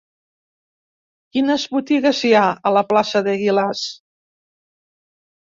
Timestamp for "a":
2.71-2.71